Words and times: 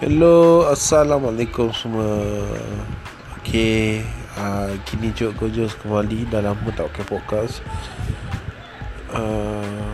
Hello, 0.00 0.64
Assalamualaikum 0.64 1.76
semua 1.76 2.24
Okay 3.36 4.00
uh, 4.32 4.72
Kini 4.88 5.12
Jok 5.12 5.36
Gojos 5.36 5.76
kembali 5.76 6.24
Dah 6.24 6.40
lama 6.40 6.72
tak 6.72 6.88
pakai 6.88 7.04
podcast 7.04 7.60
uh, 9.12 9.92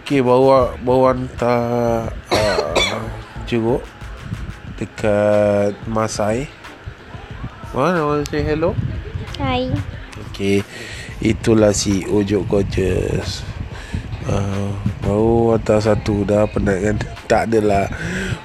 Okay, 0.00 0.24
bawa 0.24 0.72
Bawa 0.80 1.12
hantar 1.12 2.08
uh, 2.32 3.04
Jeruk 3.44 3.84
Dekat 4.80 5.76
Masai 5.84 6.48
Mana 7.76 8.08
want 8.08 8.24
say 8.32 8.40
hello? 8.40 8.72
Hai. 9.36 9.68
Okay 10.32 10.64
Itulah 11.20 11.76
si 11.76 12.08
Ojok 12.08 12.48
Gorgeous 12.48 13.44
uh, 14.24 14.72
Baru 15.02 15.50
hantar 15.58 15.82
satu 15.82 16.22
Dah 16.22 16.46
penat 16.46 16.78
kan? 16.78 16.96
Tak 17.30 17.50
adalah. 17.50 17.90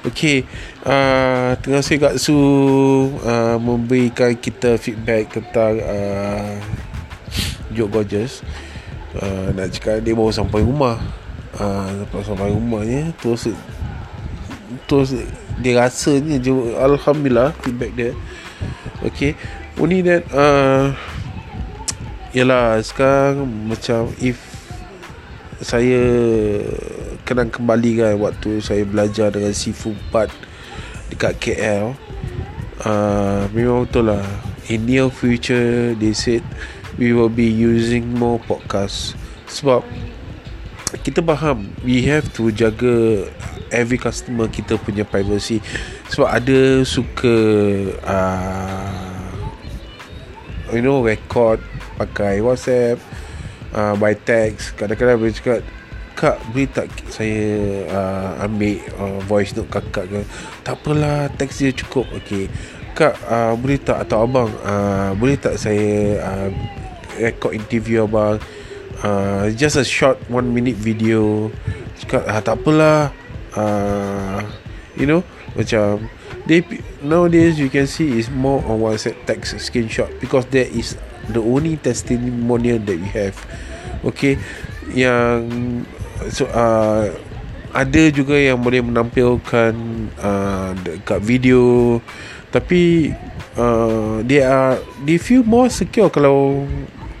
Okay 0.02 0.42
uh, 0.82 1.54
Terima 1.62 1.78
kasih 1.80 1.96
Kak 2.02 2.14
Su 2.18 2.34
uh, 2.34 3.56
Memberikan 3.62 4.34
kita 4.34 4.74
feedback 4.74 5.30
Tentang 5.30 5.78
uh, 5.78 6.58
Ojok 7.70 7.88
Gorgeous. 7.88 8.42
Uh, 9.14 9.54
Nak 9.54 9.78
cakap 9.78 10.02
dia 10.02 10.18
baru 10.18 10.34
sampai 10.34 10.60
rumah. 10.66 10.98
Uh, 11.54 12.02
Sampai 12.26 12.50
rumahnya 12.50 13.14
Terus 13.22 13.54
Terus 14.90 15.14
Dia 15.62 15.86
rasanya 15.86 16.42
je, 16.42 16.52
Alhamdulillah 16.74 17.54
Feedback 17.62 17.92
dia. 17.94 18.12
Okay 19.06 19.38
Only 19.78 20.02
that 20.02 20.26
uh, 20.34 20.90
Yalah 22.34 22.82
Sekarang 22.82 23.46
Macam 23.46 24.10
If 24.18 24.47
Saya 25.68 26.00
Kenang 27.28 27.52
kembali 27.52 28.00
kan 28.00 28.16
Waktu 28.16 28.64
saya 28.64 28.88
belajar 28.88 29.28
Dengan 29.28 29.52
si 29.52 29.76
Fumpat 29.76 30.32
Dekat 31.12 31.36
KL 31.36 31.92
uh, 32.88 33.44
Memang 33.52 33.84
betul 33.84 34.08
lah. 34.08 34.24
In 34.72 34.88
near 34.88 35.12
future 35.12 35.92
They 36.00 36.16
said 36.16 36.40
We 36.96 37.12
will 37.12 37.28
be 37.28 37.44
using 37.44 38.16
more 38.16 38.40
podcast. 38.40 39.12
Sebab 39.46 39.84
kita 41.04 41.20
faham 41.20 41.68
we 41.84 42.00
have 42.08 42.26
to 42.32 42.48
jaga 42.48 43.28
every 43.70 44.00
customer 44.00 44.50
kita 44.50 44.80
punya 44.82 45.06
privacy. 45.06 45.62
Sebab 46.10 46.26
ada 46.26 46.82
suka 46.82 47.36
uh, 48.02 49.30
you 50.74 50.82
know 50.82 51.04
record 51.06 51.62
pakai 52.00 52.42
WhatsApp 52.42 52.98
uh, 53.74 53.94
by 53.96 54.14
text 54.14 54.76
kadang-kadang 54.78 55.18
boleh 55.20 55.34
cakap 55.34 55.60
kak 56.18 56.34
boleh 56.50 56.66
tak 56.66 56.90
saya 57.14 57.38
uh, 57.94 58.42
ambil 58.42 58.82
uh, 58.98 59.22
voice 59.30 59.54
note 59.54 59.70
kakak 59.70 60.10
ke? 60.10 60.20
Tak 60.66 60.82
apalah 60.82 61.30
text 61.38 61.62
dia 61.62 61.70
cukup. 61.70 62.10
Okey. 62.10 62.50
Kak 62.98 63.14
uh, 63.30 63.54
boleh 63.54 63.78
tak 63.78 64.02
atau 64.02 64.26
abang 64.26 64.50
uh, 64.66 65.14
boleh 65.14 65.38
tak 65.38 65.54
saya 65.54 66.18
uh, 66.18 66.48
record 67.22 67.54
interview 67.54 68.02
abang? 68.02 68.42
Uh, 68.98 69.54
just 69.54 69.78
a 69.78 69.86
short 69.86 70.18
one 70.26 70.50
minute 70.50 70.74
video. 70.74 71.54
Cakap 72.02 72.26
ah, 72.26 72.42
tak 72.42 72.58
apalah 72.58 73.14
uh, 73.54 74.42
you 74.98 75.06
know 75.06 75.22
macam 75.54 76.02
they 76.48 76.64
nowadays 77.04 77.60
you 77.60 77.68
can 77.68 77.86
see 77.86 78.16
is 78.16 78.32
more 78.32 78.64
on 78.64 78.80
WhatsApp 78.80 79.20
text 79.28 79.54
screenshot 79.60 80.08
because 80.18 80.48
that 80.50 80.72
is 80.72 80.96
the 81.28 81.44
only 81.44 81.76
testimonial 81.76 82.80
that 82.80 82.96
we 82.96 83.08
have. 83.12 83.36
Okay? 84.02 84.40
Yang 84.96 85.44
so 86.32 86.48
uh, 86.48 87.12
ada 87.76 88.02
juga 88.08 88.34
yang 88.34 88.58
boleh 88.64 88.80
menampilkan 88.80 89.76
uh, 90.18 90.72
dekat 90.80 91.20
video. 91.20 92.00
Tapi 92.48 93.12
uh, 93.60 94.24
they 94.24 94.40
are 94.40 94.80
they 95.04 95.20
feel 95.20 95.44
more 95.44 95.68
secure 95.68 96.08
kalau 96.08 96.64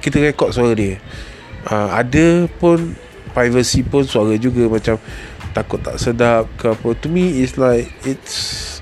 kita 0.00 0.24
rekod 0.24 0.56
suara 0.56 0.72
dia. 0.72 0.96
Uh, 1.68 1.92
ada 1.92 2.48
pun 2.56 2.96
privacy 3.36 3.84
pun 3.84 4.08
suara 4.08 4.40
juga 4.40 4.64
macam 4.72 4.96
takut 5.52 5.84
tak 5.84 6.00
sedap 6.00 6.48
ke 6.56 6.72
apa. 6.72 6.88
To 7.04 7.06
me 7.12 7.44
is 7.44 7.60
like 7.60 7.92
it's 8.08 8.80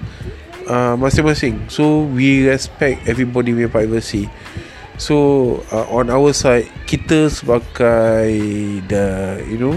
uh, 0.69 0.95
masing-masing. 0.99 1.67
So 1.71 2.07
we 2.07 2.47
respect 2.47 3.07
everybody 3.09 3.55
punya 3.55 3.71
privacy. 3.71 4.29
So 4.97 5.61
uh, 5.73 5.87
on 5.93 6.09
our 6.09 6.33
side 6.33 6.69
kita 6.89 7.29
sebagai 7.29 8.33
the 8.89 9.39
you 9.45 9.61
know 9.61 9.77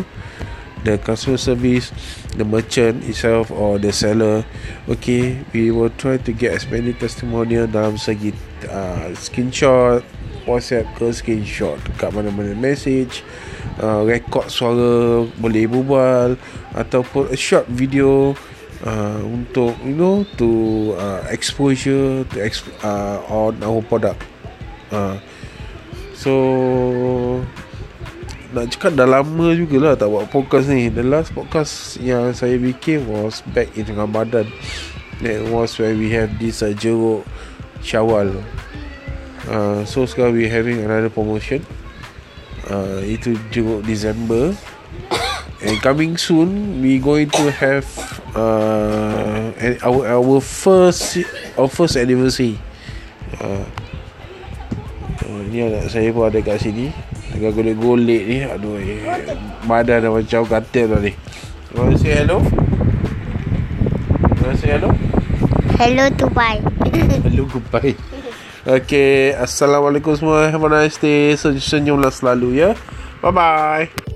the 0.87 0.95
customer 0.95 1.35
service 1.35 1.91
the 2.39 2.45
merchant 2.47 3.03
itself 3.03 3.51
or 3.51 3.75
the 3.75 3.91
seller 3.91 4.45
okay 4.87 5.35
we 5.51 5.71
will 5.71 5.91
try 5.99 6.15
to 6.15 6.31
get 6.31 6.55
as 6.55 6.63
many 6.71 6.95
testimonial 6.95 7.67
dalam 7.67 7.99
segi 7.99 8.31
uh, 8.71 9.11
screenshot 9.11 9.99
whatsapp 10.47 10.87
ke 10.95 11.11
screenshot 11.11 11.75
dekat 11.83 12.15
mana-mana 12.15 12.55
message 12.55 13.27
uh, 13.83 14.07
record 14.07 14.47
suara 14.47 15.27
boleh 15.37 15.67
berbual 15.67 16.39
ataupun 16.71 17.27
a 17.27 17.37
short 17.37 17.67
video 17.67 18.33
uh, 18.85 19.19
untuk 19.23 19.75
you 19.83 19.95
know 19.95 20.23
to 20.39 20.93
uh, 20.95 21.23
exposure 21.31 22.23
to 22.31 22.37
exp- 22.39 22.71
uh, 22.83 23.19
on 23.27 23.59
our 23.63 23.81
product. 23.83 24.21
Uh, 24.91 25.19
so 26.15 26.33
nak 28.49 28.73
cakap 28.73 28.97
dah 28.97 29.05
lama 29.05 29.53
jugalah 29.53 29.93
tak 29.93 30.09
buat 30.09 30.25
podcast 30.31 30.71
ni. 30.71 30.89
The 30.89 31.05
last 31.05 31.35
podcast 31.35 32.01
yang 32.01 32.33
saya 32.33 32.57
bikin 32.57 33.05
was 33.05 33.45
back 33.53 33.69
in 33.77 33.85
Ramadan. 33.93 34.49
That 35.19 35.51
was 35.51 35.75
where 35.75 35.93
we 35.93 36.09
have 36.15 36.39
this 36.39 36.63
uh, 36.63 36.71
jeruk 36.71 37.27
syawal. 37.83 38.31
Uh, 39.49 39.83
so 39.83 40.07
sekarang 40.07 40.37
we 40.37 40.47
having 40.47 40.81
another 40.81 41.11
promotion. 41.11 41.61
Uh, 42.69 43.01
itu 43.05 43.37
jeruk 43.53 43.85
December. 43.85 44.55
And 45.65 45.75
coming 45.83 46.15
soon 46.15 46.79
we 46.79 47.03
going 47.03 47.27
to 47.35 47.51
have 47.51 47.85
uh, 48.35 49.53
our 49.85 50.01
our 50.19 50.37
first 50.41 51.21
our 51.57 51.69
first 51.69 51.95
anniversary. 51.97 52.57
Uh, 53.39 53.65
uh, 55.25 55.41
ni 55.49 55.63
anak 55.65 55.89
saya 55.89 56.09
pun 56.13 56.29
ada 56.29 56.39
kat 56.41 56.61
sini. 56.61 56.93
Tengah 57.29 57.53
golek-golek 57.53 58.23
ni 58.25 58.37
Aduh 58.41 58.81
eh, 58.81 59.05
Badan 59.69 60.01
dah 60.01 60.11
macam 60.11 60.41
katil 60.49 60.89
dah 60.89 60.99
ni. 60.99 61.13
To 61.71 61.93
say 61.93 62.25
hello? 62.25 62.41
To 64.33 64.49
say 64.57 64.73
hello? 64.73 64.89
Hello 65.77 66.09
bye. 66.33 66.59
Hello 67.29 67.45
goodbye 67.45 67.93
Okay 68.65 69.37
Assalamualaikum 69.37 70.17
semua. 70.17 70.49
Have 70.49 70.65
a 70.65 70.69
nice 70.73 70.97
day. 70.97 71.37
Senyum-senyumlah 71.37 72.11
selalu 72.11 72.65
ya. 72.65 72.73
Bye 73.21 73.31
bye 73.31 74.08